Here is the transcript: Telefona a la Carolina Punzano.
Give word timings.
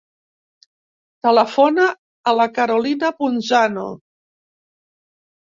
Telefona 1.27 1.85
a 2.31 2.33
la 2.39 2.47
Carolina 2.57 3.13
Punzano. 3.21 3.87